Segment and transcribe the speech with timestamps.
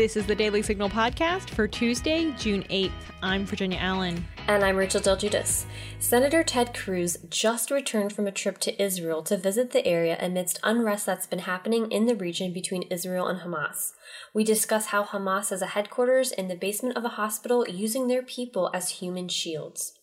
[0.00, 2.90] This is the Daily Signal podcast for Tuesday, June 8th.
[3.22, 4.26] I'm Virginia Allen.
[4.48, 5.66] And I'm Rachel Del Guidice.
[5.98, 10.58] Senator Ted Cruz just returned from a trip to Israel to visit the area amidst
[10.62, 13.92] unrest that's been happening in the region between Israel and Hamas.
[14.32, 18.22] We discuss how Hamas has a headquarters in the basement of a hospital using their
[18.22, 19.99] people as human shields.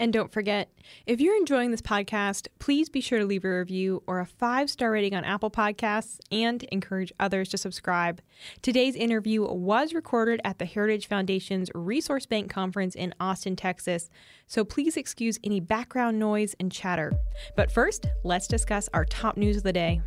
[0.00, 0.72] And don't forget,
[1.06, 4.70] if you're enjoying this podcast, please be sure to leave a review or a five
[4.70, 8.22] star rating on Apple Podcasts and encourage others to subscribe.
[8.62, 14.08] Today's interview was recorded at the Heritage Foundation's Resource Bank Conference in Austin, Texas,
[14.46, 17.12] so please excuse any background noise and chatter.
[17.54, 20.00] But first, let's discuss our top news of the day.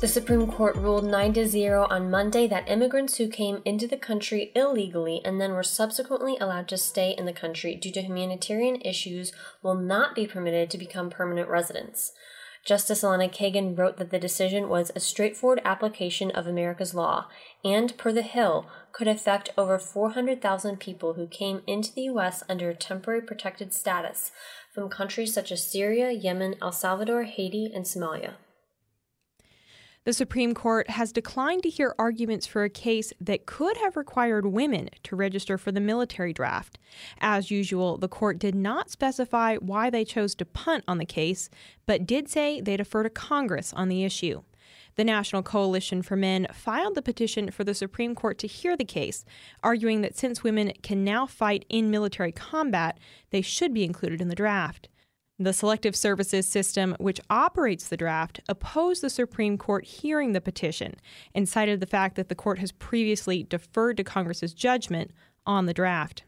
[0.00, 3.96] The Supreme Court ruled 9 to 0 on Monday that immigrants who came into the
[3.96, 8.80] country illegally and then were subsequently allowed to stay in the country due to humanitarian
[8.82, 12.12] issues will not be permitted to become permanent residents.
[12.64, 17.26] Justice Elena Kagan wrote that the decision was a straightforward application of America's law
[17.64, 22.44] and, per the Hill, could affect over 400,000 people who came into the U.S.
[22.48, 24.30] under temporary protected status
[24.72, 28.34] from countries such as Syria, Yemen, El Salvador, Haiti, and Somalia.
[30.08, 34.46] The Supreme Court has declined to hear arguments for a case that could have required
[34.46, 36.78] women to register for the military draft.
[37.20, 41.50] As usual, the court did not specify why they chose to punt on the case,
[41.84, 44.40] but did say they defer to Congress on the issue.
[44.96, 48.86] The National Coalition for Men filed the petition for the Supreme Court to hear the
[48.86, 49.26] case,
[49.62, 52.98] arguing that since women can now fight in military combat,
[53.28, 54.88] they should be included in the draft.
[55.40, 60.96] The Selective Services System, which operates the draft, opposed the Supreme Court hearing the petition
[61.32, 65.12] and cited the fact that the court has previously deferred to Congress's judgment
[65.46, 66.24] on the draft.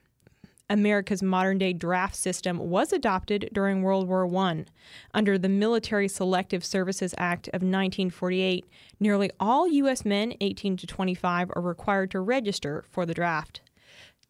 [0.68, 4.64] America's modern day draft system was adopted during World War I.
[5.12, 8.64] Under the Military Selective Services Act of 1948,
[9.00, 10.04] nearly all U.S.
[10.04, 13.60] men 18 to 25 are required to register for the draft.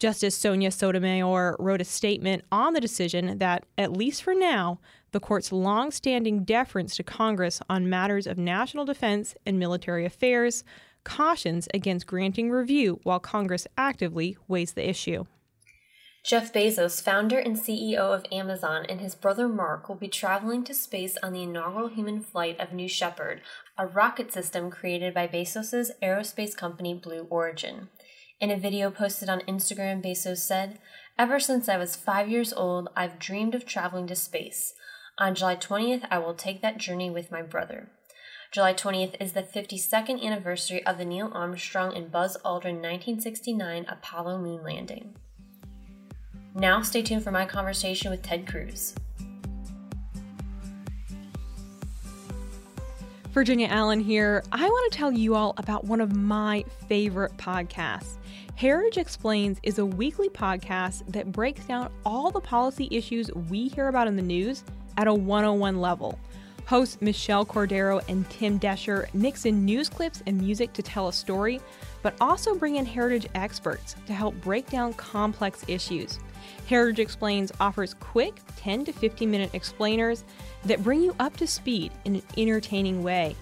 [0.01, 4.81] Justice Sonia Sotomayor wrote a statement on the decision that, at least for now,
[5.13, 10.65] the court's long-standing deference to Congress on matters of national defense and military affairs
[11.05, 15.27] cautions against granting review while Congress actively weighs the issue.
[16.25, 20.75] Jeff Bezos, founder and CEO of Amazon, and his brother Mark will be traveling to
[20.75, 23.43] space on the inaugural human flight of New Shepard,
[23.77, 27.89] a rocket system created by Bezos' aerospace company Blue Origin.
[28.41, 30.79] In a video posted on Instagram, Bezos said,
[31.19, 34.73] Ever since I was five years old, I've dreamed of traveling to space.
[35.19, 37.91] On July 20th, I will take that journey with my brother.
[38.51, 44.39] July 20th is the 52nd anniversary of the Neil Armstrong and Buzz Aldrin 1969 Apollo
[44.39, 45.15] moon landing.
[46.55, 48.95] Now, stay tuned for my conversation with Ted Cruz.
[53.33, 54.43] Virginia Allen here.
[54.51, 58.19] I want to tell you all about one of my favorite podcasts.
[58.57, 63.87] Heritage Explains is a weekly podcast that breaks down all the policy issues we hear
[63.87, 64.65] about in the news
[64.97, 66.19] at a 101 level.
[66.67, 71.13] Hosts Michelle Cordero and Tim Doescher mix in news clips and music to tell a
[71.13, 71.61] story,
[72.03, 76.19] but also bring in heritage experts to help break down complex issues.
[76.71, 80.23] Heritage Explains offers quick 10 to 15 minute explainers
[80.65, 83.35] that bring you up to speed in an entertaining way.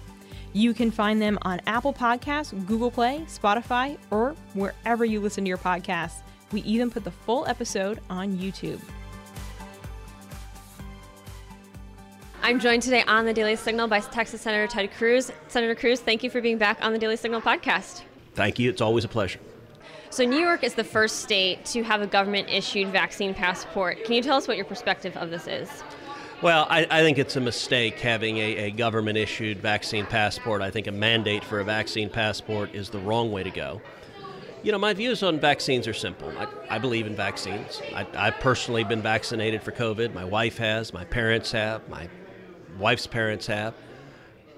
[0.53, 5.47] You can find them on Apple Podcasts, Google Play, Spotify, or wherever you listen to
[5.47, 6.23] your podcasts.
[6.51, 8.79] We even put the full episode on YouTube.
[12.41, 15.31] I'm joined today on the Daily Signal by Texas Senator Ted Cruz.
[15.49, 18.01] Senator Cruz, thank you for being back on the Daily Signal podcast.
[18.33, 18.71] Thank you.
[18.71, 19.39] It's always a pleasure.
[20.11, 24.03] So, New York is the first state to have a government issued vaccine passport.
[24.05, 25.69] Can you tell us what your perspective of this is?
[26.41, 30.63] Well, I, I, think it's a mistake having a, a government issued vaccine passport.
[30.63, 33.81] I think a mandate for a vaccine passport is the wrong way to go.
[34.63, 36.33] You know, my views on vaccines are simple.
[36.39, 37.81] I, I believe in vaccines.
[37.93, 40.13] I, I've personally been vaccinated for COVID.
[40.13, 42.09] My wife has, my parents have, my
[42.79, 43.75] wife's parents have.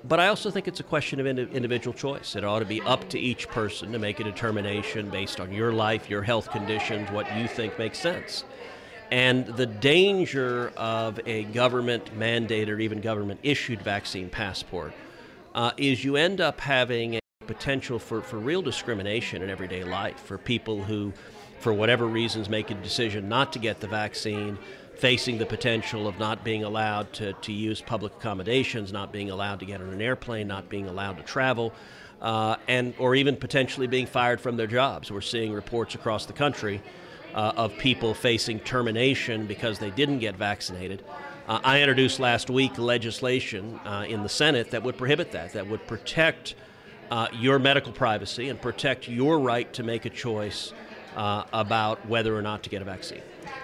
[0.04, 2.36] But I also think it's a question of individual choice.
[2.36, 5.72] It ought to be up to each person to make a determination based on your
[5.72, 8.44] life, your health conditions, what you think makes sense.
[9.12, 14.94] And the danger of a government mandated or even government issued vaccine passport
[15.54, 20.20] uh, is you end up having a potential for, for real discrimination in everyday life
[20.20, 21.12] for people who,
[21.60, 24.58] for whatever reasons, make a decision not to get the vaccine,
[24.96, 29.60] facing the potential of not being allowed to, to use public accommodations, not being allowed
[29.60, 31.74] to get on an airplane, not being allowed to travel.
[32.22, 35.12] Uh, and or even potentially being fired from their jobs.
[35.12, 36.80] We're seeing reports across the country
[37.34, 41.04] uh, of people facing termination because they didn't get vaccinated.
[41.48, 45.68] Uh, I introduced last week legislation uh, in the Senate that would prohibit that, that
[45.68, 46.56] would protect
[47.10, 50.74] uh, your medical privacy and protect your right to make a choice
[51.16, 53.22] uh, about whether or not to get a vaccine.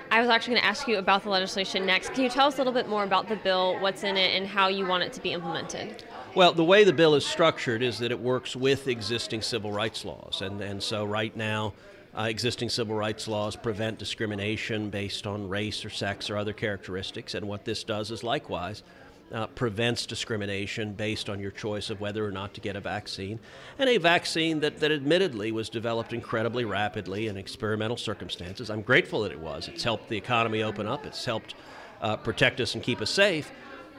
[0.09, 2.13] I was actually going to ask you about the legislation next.
[2.13, 4.47] Can you tell us a little bit more about the bill, what's in it, and
[4.47, 6.03] how you want it to be implemented?
[6.33, 10.05] Well, the way the bill is structured is that it works with existing civil rights
[10.05, 10.41] laws.
[10.41, 11.73] And, and so, right now,
[12.17, 17.33] uh, existing civil rights laws prevent discrimination based on race or sex or other characteristics.
[17.33, 18.83] And what this does is likewise
[19.33, 23.39] uh, prevents discrimination based on your choice of whether or not to get a vaccine.
[23.77, 28.69] And a vaccine that, that admittedly was developed incredibly rapidly in experimental circumstances.
[28.69, 29.67] I'm grateful that it was.
[29.67, 31.55] It's helped the economy open up, it's helped
[32.01, 33.51] uh, protect us and keep us safe.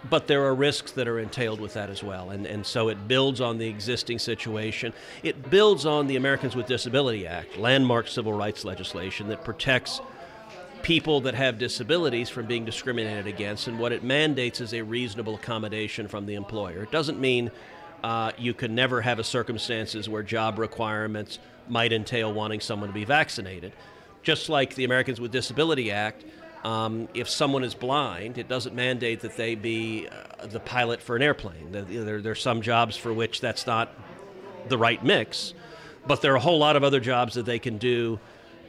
[0.08, 2.30] But there are risks that are entailed with that as well.
[2.30, 4.92] And, and so it builds on the existing situation.
[5.24, 10.00] It builds on the Americans with Disability Act, landmark civil rights legislation that protects
[10.82, 15.34] people that have disabilities from being discriminated against, and what it mandates is a reasonable
[15.34, 16.82] accommodation from the employer.
[16.82, 17.50] It doesn't mean
[18.02, 21.38] uh, you can never have a circumstances where job requirements
[21.68, 23.72] might entail wanting someone to be vaccinated.
[24.22, 26.24] Just like the Americans with Disability Act,
[26.64, 31.16] um, if someone is blind, it doesn't mandate that they be uh, the pilot for
[31.16, 31.70] an airplane.
[31.70, 33.94] There, there are some jobs for which that's not
[34.68, 35.54] the right mix,
[36.06, 38.18] but there are a whole lot of other jobs that they can do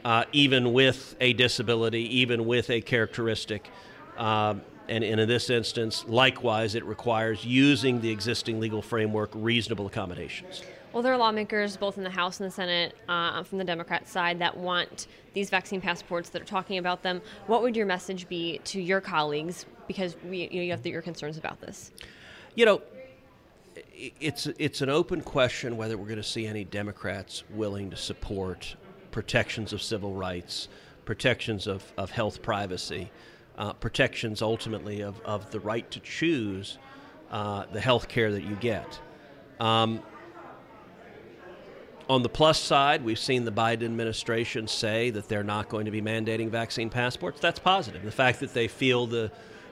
[0.04, 3.68] uh, even with a disability, even with a characteristic.
[4.16, 9.86] Um, and, and, in this instance, likewise, it requires using the existing legal framework reasonable
[9.86, 10.62] accommodations.
[10.92, 14.08] Well, there are lawmakers both in the House and the Senate uh, from the Democrat
[14.08, 17.22] side that want these vaccine passports that are talking about them.
[17.46, 20.90] What would your message be to your colleagues because we, you, know, you have the,
[20.90, 21.92] your concerns about this?
[22.56, 22.82] You know,
[23.94, 28.74] it's it's an open question whether we're going to see any Democrats willing to support
[29.10, 30.68] protections of civil rights,
[31.04, 33.10] protections of, of health privacy,
[33.58, 36.78] uh, protections ultimately of, of the right to choose
[37.30, 38.98] uh, the health care that you get.
[39.58, 40.02] Um,
[42.08, 45.92] on the plus side, we've seen the Biden administration say that they're not going to
[45.92, 47.38] be mandating vaccine passports.
[47.40, 48.02] That's positive.
[48.02, 49.30] The fact that they feel the,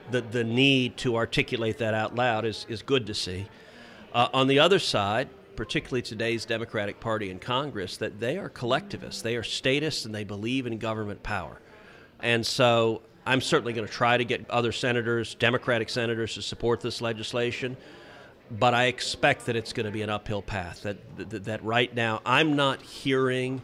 [0.09, 3.49] the, the need to articulate that out loud is, is good to see.
[4.13, 9.21] Uh, on the other side, particularly today's Democratic Party in Congress, that they are collectivists.
[9.21, 11.59] They are statists and they believe in government power.
[12.21, 16.81] And so I'm certainly going to try to get other senators, Democratic senators, to support
[16.81, 17.77] this legislation.
[18.51, 20.83] But I expect that it's going to be an uphill path.
[20.83, 23.61] That, that, that right now, I'm not hearing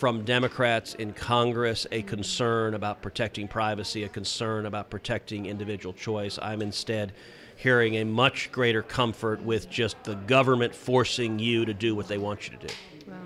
[0.00, 6.38] from Democrats in Congress a concern about protecting privacy, a concern about protecting individual choice.
[6.40, 7.12] I'm instead
[7.56, 12.16] hearing a much greater comfort with just the government forcing you to do what they
[12.16, 12.74] want you to do.
[13.06, 13.16] Wow.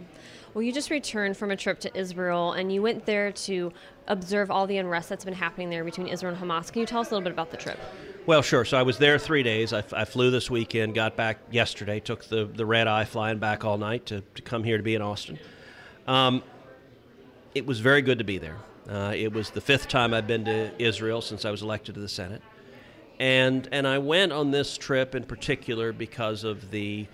[0.53, 3.73] Well, you just returned from a trip to Israel and you went there to
[4.09, 6.73] observe all the unrest that's been happening there between Israel and Hamas.
[6.73, 7.79] Can you tell us a little bit about the trip?
[8.27, 8.65] Well, sure.
[8.65, 9.73] So I was there three days.
[9.73, 13.65] I, I flew this weekend, got back yesterday, took the, the red eye flying back
[13.65, 15.39] all night to, to come here to be in Austin.
[16.09, 16.43] Um,
[17.55, 18.57] it was very good to be there.
[18.89, 22.01] Uh, it was the fifth time I've been to Israel since I was elected to
[22.01, 22.43] the Senate
[23.19, 27.07] and and I went on this trip in particular because of the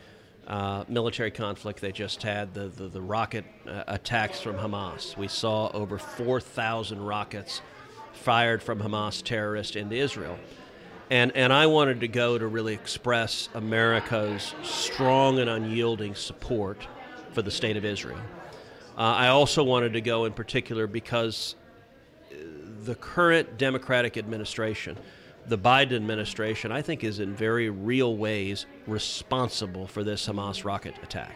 [0.46, 5.16] uh, military conflict they just had, the the, the rocket uh, attacks from Hamas.
[5.16, 7.60] We saw over 4,000 rockets
[8.12, 10.38] fired from Hamas terrorists into Israel.
[11.10, 16.86] And, and I wanted to go to really express America's strong and unyielding support
[17.32, 18.20] for the state of Israel.
[19.00, 21.54] Uh, I also wanted to go in particular because
[22.30, 22.34] uh,
[22.82, 24.98] the current Democratic administration
[25.46, 30.94] the Biden administration, I think, is in very real ways responsible for this Hamas rocket
[31.02, 31.34] attack.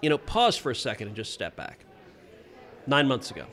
[0.00, 1.80] You know, pause for a second and just step back.
[2.86, 3.46] Nine months ago.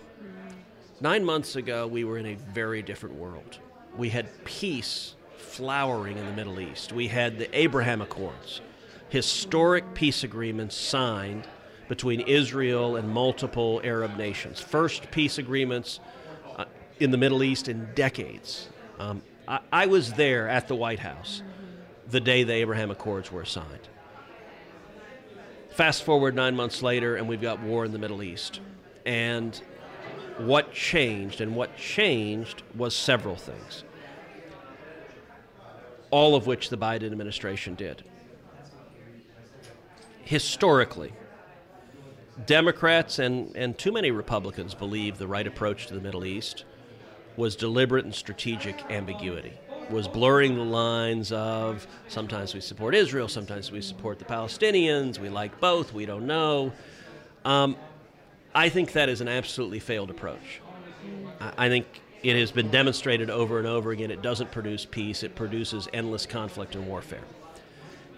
[1.01, 3.57] Nine months ago, we were in a very different world.
[3.97, 6.93] We had peace flowering in the Middle East.
[6.93, 8.61] We had the Abraham Accords,
[9.09, 11.47] historic peace agreements signed
[11.87, 14.59] between Israel and multiple Arab nations.
[14.59, 15.99] First peace agreements
[16.57, 16.65] uh,
[16.99, 18.69] in the Middle East in decades.
[18.99, 21.43] Um, I, I, was there at the White House
[22.09, 23.87] the day the Abraham Accords were signed.
[25.69, 28.61] Fast forward nine months later, and we've got war in the Middle East.
[29.05, 29.59] And
[30.37, 31.41] what changed?
[31.41, 33.83] And what changed was several things,
[36.11, 38.03] all of which the Biden administration did.
[40.23, 41.13] Historically,
[42.45, 46.65] Democrats and, and too many Republicans believe the right approach to the Middle East
[47.37, 49.53] was deliberate and strategic ambiguity,
[49.89, 55.29] was blurring the lines of sometimes we support Israel, sometimes we support the Palestinians, we
[55.29, 56.71] like both, we don't know.
[57.43, 57.75] Um,
[58.53, 60.61] I think that is an absolutely failed approach.
[61.57, 61.85] I think
[62.23, 66.25] it has been demonstrated over and over again it doesn't produce peace, it produces endless
[66.25, 67.23] conflict and warfare.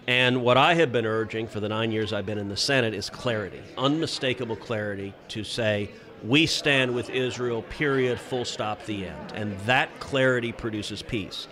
[0.08, 2.94] And what I have been urging for the nine years I've been in the Senate
[2.94, 5.90] is clarity, unmistakable clarity to say,
[6.24, 9.32] we stand with Israel, period, full stop, the end.
[9.34, 11.46] And that clarity produces peace.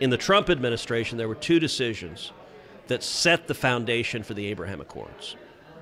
[0.00, 2.32] In the Trump administration, there were two decisions
[2.86, 5.36] that set the foundation for the Abraham Accords.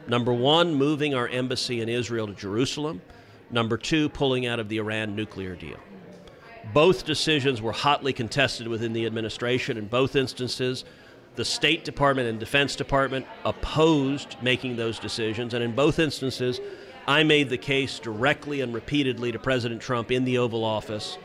[0.08, 3.00] Number one, moving our embassy in Israel to Jerusalem.
[3.52, 5.78] Number two, pulling out of the Iran nuclear deal.
[6.75, 9.78] Both decisions were hotly contested within the administration.
[9.78, 10.84] In both instances,
[11.38, 16.61] the State Department and Defense Department opposed making those decisions, and in both instances,
[17.07, 21.16] I made the case directly and repeatedly to President Trump in the Oval Office,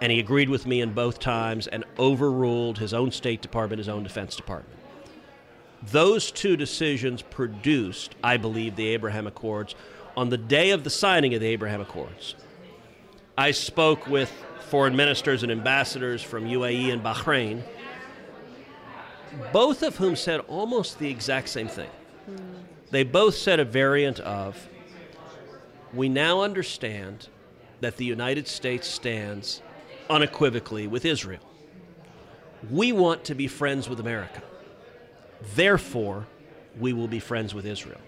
[0.00, 3.90] and he agreed with me in both times and overruled his own State Department, his
[3.90, 4.80] own Defense Department.
[5.82, 9.74] Those two decisions produced, I believe, the Abraham Accords.
[10.16, 12.36] On the day of the signing of the Abraham Accords,
[13.36, 14.32] I spoke with
[14.70, 17.62] foreign ministers and ambassadors from UAE and Bahrain
[19.52, 21.90] both of whom said almost the exact same thing.
[22.30, 22.38] Mm.
[22.90, 24.68] They both said a variant of
[25.92, 27.28] We now understand
[27.80, 29.62] that the United States stands
[30.10, 31.42] unequivocally with Israel.
[32.70, 34.42] We want to be friends with America.
[35.54, 36.26] Therefore,
[36.78, 38.00] we will be friends with Israel.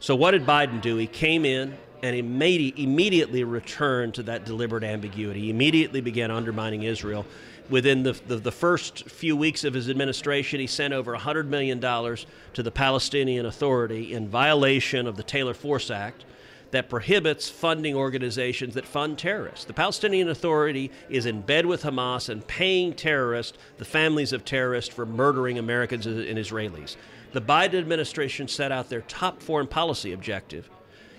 [0.00, 0.96] So, what did Biden do?
[0.96, 5.50] He came in and immediately returned to that deliberate ambiguity.
[5.50, 7.26] Immediately began undermining Israel
[7.70, 11.80] within the, the, the, first few weeks of his administration, he sent over $100 million
[11.80, 16.24] to the Palestinian Authority in violation of the Taylor Force Act
[16.72, 19.64] that prohibits funding organizations that fund terrorists.
[19.64, 24.92] The Palestinian Authority is in bed with Hamas and paying terrorists, the families of terrorists,
[24.92, 26.96] for murdering Americans and Israelis.
[27.32, 30.68] The Biden administration set out their top foreign policy objective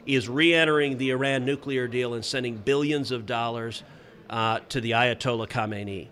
[0.06, 3.84] is re entering the Iran nuclear deal and sending billions of dollars
[4.30, 6.08] uh, to the Ayatollah Khamenei.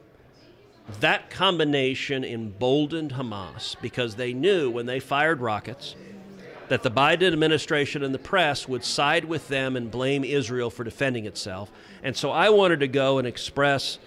[0.99, 5.95] That combination emboldened Hamas because they knew when they fired rockets
[6.69, 10.83] that the Biden administration and the press would side with them and blame Israel for
[10.83, 11.71] defending itself.
[12.03, 13.97] And so I wanted to go and express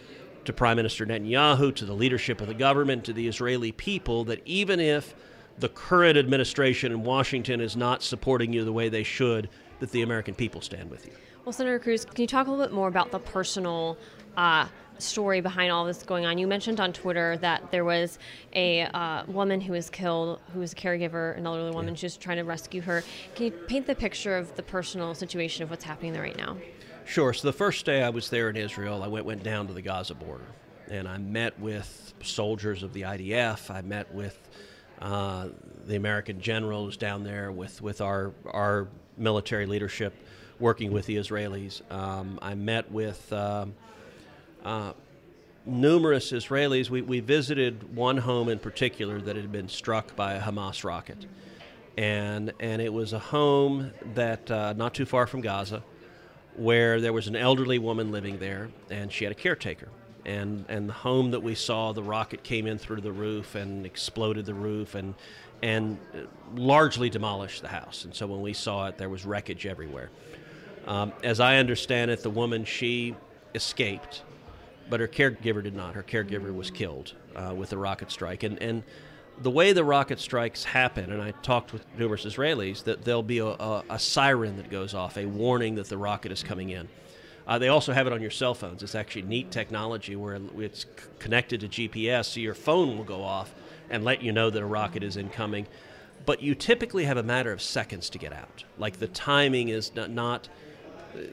[0.44, 4.42] to Prime Minister Netanyahu, to the leadership of the government, to the Israeli people that
[4.44, 5.14] even if
[5.58, 9.48] the current administration in Washington is not supporting you the way they should,
[9.82, 11.12] that the American people stand with you.
[11.44, 13.98] Well, Senator Cruz, can you talk a little bit more about the personal
[14.36, 16.38] uh, story behind all this going on.
[16.38, 18.20] You mentioned on Twitter that there was
[18.54, 22.02] a uh, woman who was killed, who was a caregiver, an elderly woman, yeah.
[22.04, 23.02] was trying to rescue her.
[23.34, 26.56] Can you paint the picture of the personal situation of what's happening there right now?
[27.04, 27.32] Sure.
[27.32, 29.82] So the first day I was there in Israel, I went went down to the
[29.82, 30.46] Gaza border,
[30.88, 33.68] and I met with soldiers of the IDF.
[33.74, 34.38] I met with
[35.00, 35.48] uh,
[35.84, 38.86] the American generals down there, with with our our
[39.16, 40.14] military leadership,
[40.58, 41.82] working with the Israelis.
[41.90, 43.74] Um, I met with um,
[44.64, 44.92] uh,
[45.66, 46.90] numerous Israelis.
[46.90, 51.26] We, we visited one home in particular that had been struck by a Hamas rocket.
[51.96, 55.82] And, and it was a home that, uh, not too far from Gaza,
[56.56, 59.88] where there was an elderly woman living there, and she had a caretaker.
[60.24, 63.84] And, and the home that we saw, the rocket came in through the roof and
[63.84, 65.14] exploded the roof and,
[65.62, 65.98] and
[66.54, 68.04] largely demolished the house.
[68.04, 70.10] And so when we saw it, there was wreckage everywhere.
[70.86, 73.14] Um, as I understand it, the woman, she
[73.54, 74.22] escaped
[74.92, 75.94] but her caregiver did not.
[75.94, 78.42] Her caregiver was killed uh, with the rocket strike.
[78.42, 78.82] And, and
[79.40, 83.38] the way the rocket strikes happen, and I talked with numerous Israelis, that there'll be
[83.38, 86.88] a, a, a siren that goes off, a warning that the rocket is coming in.
[87.46, 88.82] Uh, they also have it on your cell phones.
[88.82, 90.84] It's actually neat technology where it's
[91.18, 93.54] connected to GPS, so your phone will go off
[93.90, 95.66] and let you know that a rocket is incoming.
[96.24, 98.64] But you typically have a matter of seconds to get out.
[98.78, 100.48] Like the timing is not, not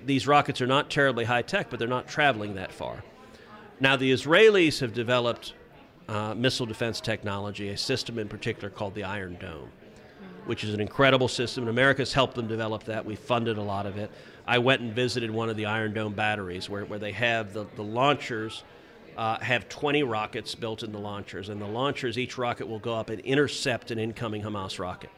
[0.06, 3.04] these rockets are not terribly high tech, but they're not traveling that far.
[3.80, 5.54] Now, the Israelis have developed
[6.10, 9.70] uh, missile defense technology, a system in particular called the Iron Dome,
[10.46, 11.64] which is an incredible system.
[11.64, 13.06] And America's helped them develop that.
[13.06, 14.12] We funded a lot of it.
[14.46, 17.68] I went and visited one of the Iron Dome batteries where, where they have the,
[17.76, 18.64] the launchers.
[19.20, 22.96] Uh, have 20 rockets built in the launchers, and the launchers, each rocket will go
[22.96, 25.10] up and intercept an incoming Hamas rocket.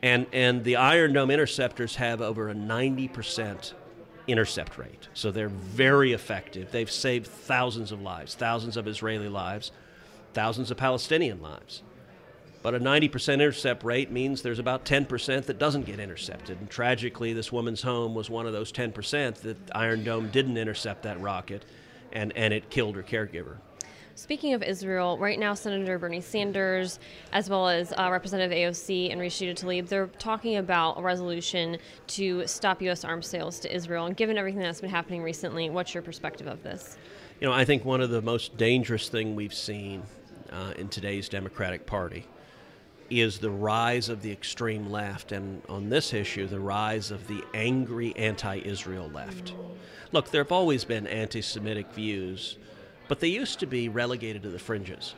[0.00, 3.72] And, and the Iron Dome interceptors have over a 90%
[4.28, 5.08] intercept rate.
[5.12, 6.70] So they're very effective.
[6.70, 9.72] They've saved thousands of lives, thousands of Israeli lives,
[10.34, 11.82] thousands of Palestinian lives.
[12.62, 16.60] But a 90% intercept rate means there's about 10% that doesn't get intercepted.
[16.60, 21.02] And tragically, this woman's home was one of those 10% that Iron Dome didn't intercept
[21.02, 21.64] that rocket,
[22.12, 23.56] and, and it killed her caregiver.
[24.14, 26.98] Speaking of Israel, right now Senator Bernie Sanders,
[27.32, 31.78] as well as uh, Representative AOC and Rashida Tlaib, they're talking about a resolution
[32.08, 33.04] to stop U.S.
[33.04, 34.06] arms sales to Israel.
[34.06, 36.98] And given everything that's been happening recently, what's your perspective of this?
[37.40, 40.02] You know, I think one of the most dangerous thing we've seen
[40.52, 42.26] uh, in today's Democratic Party
[43.20, 47.44] is the rise of the extreme left, and on this issue, the rise of the
[47.52, 49.54] angry anti Israel left.
[50.12, 52.56] Look, there have always been anti Semitic views
[53.12, 55.14] but they used to be relegated to the fringes.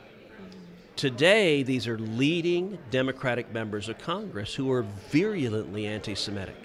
[0.96, 6.56] Today, these are leading Democratic members of Congress who are virulently anti Semitic.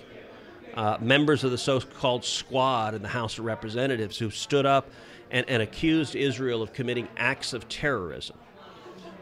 [0.74, 4.90] Uh, members of the so called squad in the House of Representatives who stood up
[5.30, 8.38] and, and accused Israel of committing acts of terrorism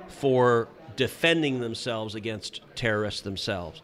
[0.08, 3.82] for defending themselves against terrorists themselves.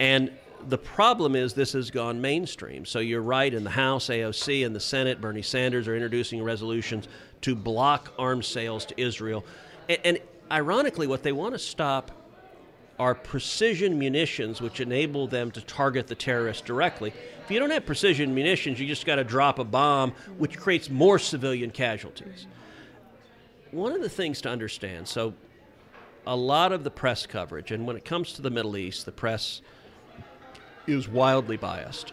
[0.00, 0.32] And
[0.68, 2.84] the problem is this has gone mainstream.
[2.84, 7.06] So you're right, in the House, AOC, and the Senate, Bernie Sanders are introducing resolutions
[7.42, 9.44] to block arms sales to Israel.
[9.88, 10.18] And, and
[10.50, 12.10] ironically, what they want to stop
[12.98, 17.12] are precision munitions, which enable them to target the terrorists directly.
[17.44, 20.88] If you don't have precision munitions, you just got to drop a bomb, which creates
[20.88, 22.46] more civilian casualties.
[23.70, 25.34] One of the things to understand so,
[26.26, 29.12] a lot of the press coverage, and when it comes to the Middle East, the
[29.12, 29.62] press
[30.86, 32.12] is wildly biased.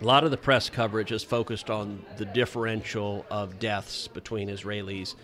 [0.00, 5.14] A lot of the press coverage is focused on the differential of deaths between Israelis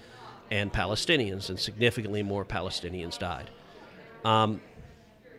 [0.51, 3.51] and Palestinians, and significantly more Palestinians died.
[4.25, 4.61] Um,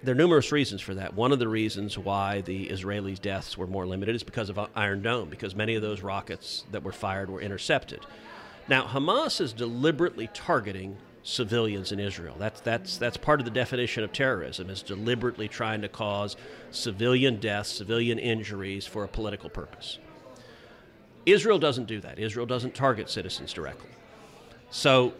[0.03, 1.13] there are numerous reasons for that.
[1.13, 5.01] One of the reasons why the Israelis' deaths were more limited is because of Iron
[5.01, 8.05] Dome, because many of those rockets that were fired were intercepted.
[8.67, 12.35] Now, Hamas is deliberately targeting civilians in Israel.
[12.37, 16.35] That's that's that's part of the definition of terrorism is deliberately trying to cause
[16.71, 19.99] civilian deaths, civilian injuries for a political purpose.
[21.25, 22.19] Israel doesn't do that.
[22.19, 23.89] Israel doesn't target citizens directly.
[24.71, 25.13] So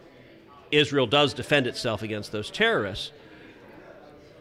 [0.72, 3.12] Israel does defend itself against those terrorists.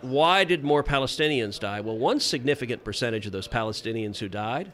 [0.00, 1.80] Why did more Palestinians die?
[1.80, 4.72] Well, one significant percentage of those Palestinians who died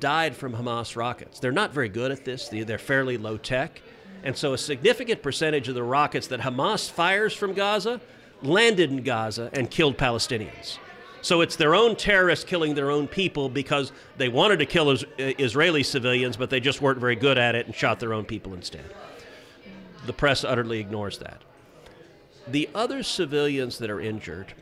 [0.00, 1.38] died from Hamas rockets.
[1.38, 2.48] They're not very good at this.
[2.48, 3.80] They're fairly low tech.
[4.24, 8.00] And so a significant percentage of the rockets that Hamas fires from Gaza
[8.42, 10.78] landed in Gaza and killed Palestinians.
[11.20, 15.82] So it's their own terrorists killing their own people because they wanted to kill Israeli
[15.82, 18.84] civilians, but they just weren't very good at it and shot their own people instead.
[20.06, 21.42] The press utterly ignores that.
[22.48, 24.52] The other civilians that are injured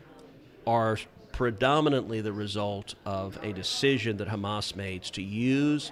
[0.67, 0.99] are
[1.33, 5.91] predominantly the result of a decision that Hamas made to use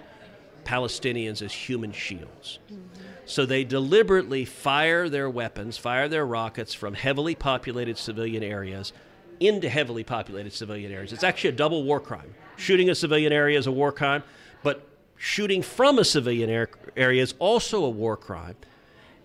[0.63, 2.59] Palestinians as human shields.
[2.71, 3.10] Mm-hmm.
[3.31, 8.91] So they deliberately fire their weapons, fire their rockets from heavily populated civilian areas
[9.39, 11.13] into heavily populated civilian areas.
[11.13, 12.35] It's actually a double war crime.
[12.57, 14.23] Shooting a civilian area is a war crime,
[14.63, 18.57] but shooting from a civilian area is also a war crime.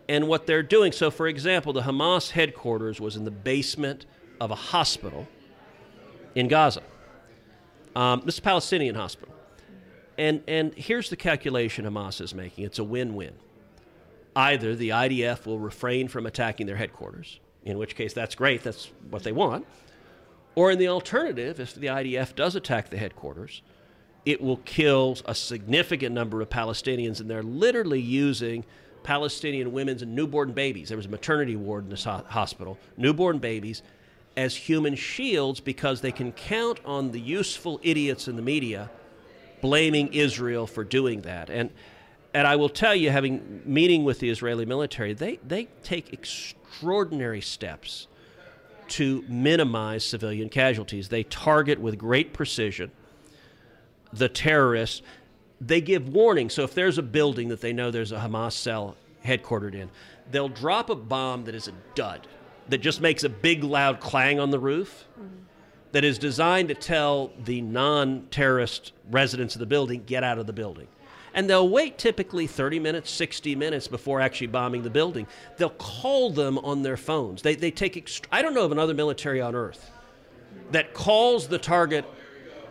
[0.09, 4.07] And what they're doing, so for example, the Hamas headquarters was in the basement
[4.41, 5.27] of a hospital
[6.37, 6.85] in Gaza.
[7.97, 9.35] Um, this is a Palestinian hospital.
[10.17, 13.33] And, and here's the calculation Hamas is making it's a win win
[14.37, 18.93] either the IDF will refrain from attacking their headquarters, in which case that's great, that's
[19.11, 19.67] what they want,
[20.55, 23.63] or in the alternative, if the IDF does attack the headquarters,
[24.25, 28.65] it will kill a significant number of Palestinians, and they're literally using
[29.03, 30.89] Palestinian women's and newborn babies.
[30.89, 33.83] There was a maternity ward in this hospital, newborn babies,
[34.37, 38.91] as human shields because they can count on the useful idiots in the media
[39.61, 41.49] blaming Israel for doing that.
[41.49, 41.71] And
[42.37, 47.41] and I will tell you, having meeting with the Israeli military, they, they take extraordinary
[47.41, 48.09] steps
[48.89, 51.09] to minimize civilian casualties.
[51.09, 52.91] They target with great precision
[54.13, 55.01] the terrorists.
[55.63, 56.51] They give warning.
[56.51, 59.89] So if there's a building that they know there's a Hamas cell headquartered in,
[60.31, 62.27] they'll drop a bomb that is a dud,
[62.69, 65.09] that just makes a big loud clang on the roof.
[65.93, 70.47] That is designed to tell the non terrorist residents of the building, get out of
[70.47, 70.89] the building
[71.37, 75.27] and they'll wait typically 30 minutes, 60 minutes before actually bombing the building.
[75.59, 77.43] They'll call them on their phones.
[77.43, 79.91] They, they take, ext- I don't know of another military on earth
[80.73, 82.07] that calls the target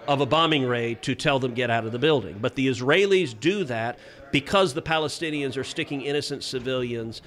[0.08, 2.39] of a bombing raid to tell them get out of the building.
[2.41, 3.99] But the Israelis do that
[4.32, 7.21] because the Palestinians are sticking innocent civilians.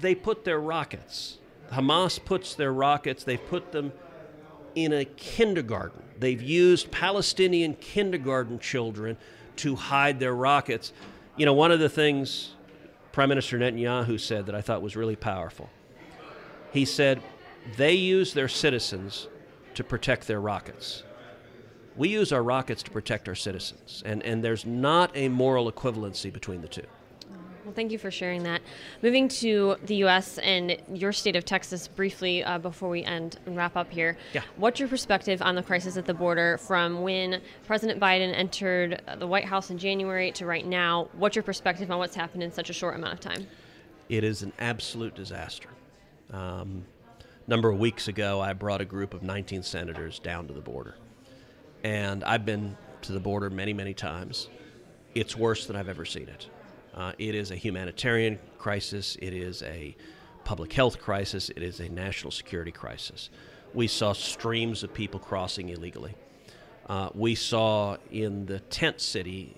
[0.00, 1.38] They put their rockets.
[1.72, 3.92] Hamas puts their rockets, they've put them
[4.74, 6.02] in a kindergarten.
[6.18, 9.18] They've used Palestinian kindergarten children
[9.58, 10.92] to hide their rockets.
[11.36, 12.54] You know, one of the things
[13.12, 15.68] Prime Minister Netanyahu said that I thought was really powerful.
[16.72, 17.20] He said,
[17.76, 19.28] they use their citizens
[19.74, 21.02] to protect their rockets.
[21.96, 26.32] We use our rockets to protect our citizens, and, and there's not a moral equivalency
[26.32, 26.86] between the two.
[27.68, 28.62] Well, thank you for sharing that.
[29.02, 30.38] Moving to the U.S.
[30.38, 34.16] and your state of Texas briefly uh, before we end and wrap up here.
[34.32, 34.40] Yeah.
[34.56, 39.26] What's your perspective on the crisis at the border from when President Biden entered the
[39.26, 41.10] White House in January to right now?
[41.12, 43.46] What's your perspective on what's happened in such a short amount of time?
[44.08, 45.68] It is an absolute disaster.
[46.32, 46.86] Um,
[47.46, 50.62] a number of weeks ago, I brought a group of 19 senators down to the
[50.62, 50.94] border.
[51.84, 54.48] And I've been to the border many, many times.
[55.14, 56.48] It's worse than I've ever seen it.
[56.98, 59.16] Uh, it is a humanitarian crisis.
[59.22, 59.94] It is a
[60.42, 61.48] public health crisis.
[61.48, 63.30] It is a national security crisis.
[63.72, 66.16] We saw streams of people crossing illegally.
[66.88, 69.54] Uh, we saw in the tent city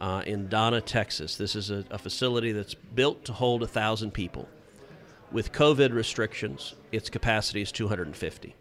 [0.00, 4.48] uh, in Donna, Texas, this is a, a facility that's built to hold 1,000 people.
[5.32, 8.54] With COVID restrictions, its capacity is 250.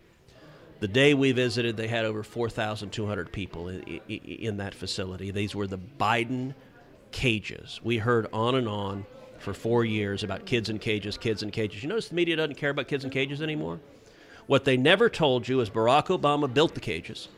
[0.79, 5.31] The day we visited, they had over 4,200 people in, in, in that facility.
[5.31, 6.53] These were the Biden
[7.11, 7.79] cages.
[7.83, 9.05] We heard on and on
[9.39, 11.83] for four years about kids in cages, kids in cages.
[11.83, 13.79] You notice the media doesn't care about kids in cages anymore?
[14.47, 17.29] What they never told you is Barack Obama built the cages,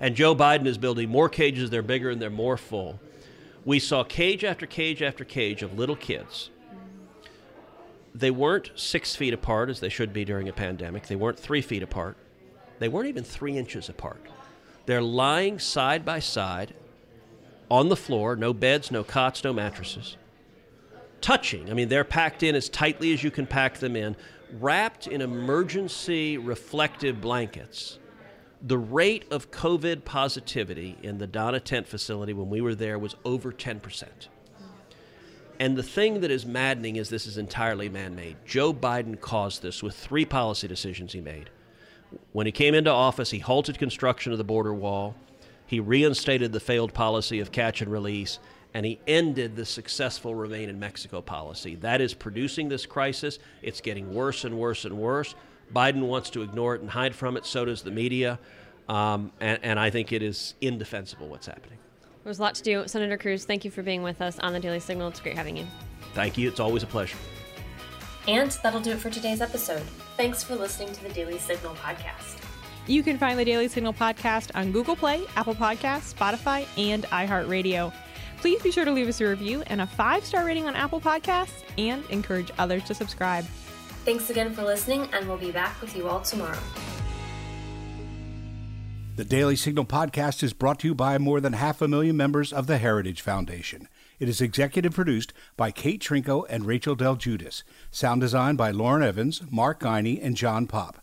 [0.00, 1.70] and Joe Biden is building more cages.
[1.70, 3.00] They're bigger and they're more full.
[3.64, 6.50] We saw cage after cage after cage of little kids.
[8.14, 11.06] They weren't six feet apart as they should be during a pandemic.
[11.06, 12.16] They weren't three feet apart.
[12.78, 14.22] They weren't even three inches apart.
[14.86, 16.74] They're lying side by side
[17.70, 20.16] on the floor, no beds, no cots, no mattresses.
[21.20, 24.16] Touching, I mean, they're packed in as tightly as you can pack them in,
[24.52, 27.98] wrapped in emergency reflective blankets.
[28.62, 33.16] The rate of COVID positivity in the Donna tent facility when we were there was
[33.24, 34.04] over 10%.
[35.58, 38.36] And the thing that is maddening is this is entirely man made.
[38.44, 41.50] Joe Biden caused this with three policy decisions he made.
[42.32, 45.14] When he came into office, he halted construction of the border wall.
[45.66, 48.38] He reinstated the failed policy of catch and release,
[48.72, 51.74] and he ended the successful remain in Mexico policy.
[51.76, 53.38] That is producing this crisis.
[53.62, 55.34] It's getting worse and worse and worse.
[55.74, 58.38] Biden wants to ignore it and hide from it, so does the media.
[58.88, 61.78] Um, and, and I think it is indefensible what's happening.
[62.22, 62.86] There's a lot to do.
[62.86, 65.08] Senator Cruz, thank you for being with us on the Daily Signal.
[65.08, 65.66] It's great having you.
[66.14, 66.48] Thank you.
[66.48, 67.16] It's always a pleasure.
[68.28, 69.82] And that'll do it for today's episode.
[70.16, 72.45] Thanks for listening to the Daily Signal podcast.
[72.88, 77.92] You can find the Daily Signal podcast on Google Play, Apple Podcasts, Spotify, and iHeartRadio.
[78.38, 81.00] Please be sure to leave us a review and a five star rating on Apple
[81.00, 83.44] Podcasts and encourage others to subscribe.
[84.04, 86.58] Thanks again for listening, and we'll be back with you all tomorrow.
[89.16, 92.52] The Daily Signal podcast is brought to you by more than half a million members
[92.52, 93.88] of the Heritage Foundation.
[94.20, 97.64] It is executive produced by Kate Trinko and Rachel Del Guidice.
[97.90, 101.02] Sound design by Lauren Evans, Mark Geoghegan, and John Popp.